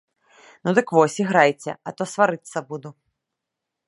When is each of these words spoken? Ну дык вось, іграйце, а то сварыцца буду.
Ну 0.67 0.71
дык 0.77 0.87
вось, 0.97 1.17
іграйце, 1.23 1.75
а 1.91 1.93
то 1.99 2.03
сварыцца 2.13 2.57
буду. 2.73 2.89